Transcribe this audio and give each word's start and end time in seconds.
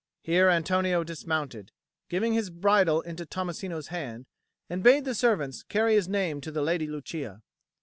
Here 0.23 0.49
Antonio 0.49 1.03
dismounted, 1.03 1.71
giving 2.09 2.33
his 2.33 2.49
bridle 2.49 3.01
into 3.01 3.23
Tommasino's 3.23 3.89
hand, 3.89 4.25
and 4.67 4.81
bade 4.81 5.05
the 5.05 5.13
servants 5.13 5.61
carry 5.61 5.93
his 5.93 6.09
name 6.09 6.41
to 6.41 6.51
the 6.51 6.63
Lady 6.63 6.87
Lucia. 6.87 7.43